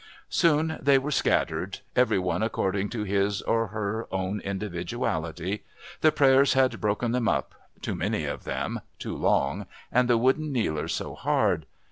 [0.31, 5.63] Soon they were scattered every one according to his or her own individuality
[5.99, 10.51] the prayers had broken them up, too many of them, too long, and the wooden
[10.51, 11.67] kneelers so hard.